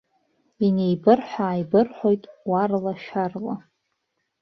Инеибырҳәа-ааибырҳәоит 0.65 2.23
уарла-шәарла. 2.49 3.55